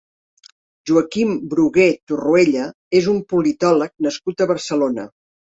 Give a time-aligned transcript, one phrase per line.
[0.91, 2.65] Joaquim Brugué Torruella
[3.01, 5.09] és un politòleg nascut a Barcelona.